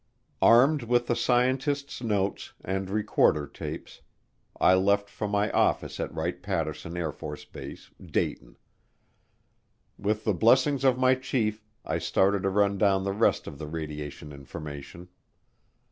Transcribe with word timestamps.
Armed 0.41 0.81
with 0.81 1.05
the 1.05 1.15
scientist's 1.15 2.01
notes 2.01 2.53
and 2.63 2.89
recorder 2.89 3.45
tapes, 3.45 4.01
I 4.59 4.73
left 4.73 5.11
for 5.11 5.27
my 5.27 5.51
office 5.51 5.99
at 5.99 6.11
Wright 6.11 6.41
Patterson 6.41 6.97
Air 6.97 7.11
Force 7.11 7.45
Base, 7.45 7.91
Dayton. 8.03 8.57
With 9.99 10.23
the 10.23 10.33
blessings 10.33 10.83
of 10.83 10.97
my 10.97 11.13
chief, 11.13 11.63
I 11.85 11.99
started 11.99 12.41
to 12.41 12.49
run 12.49 12.79
down 12.79 13.03
the 13.03 13.13
rest 13.13 13.45
of 13.45 13.59
the 13.59 13.67
radiation 13.67 14.31
information. 14.31 15.07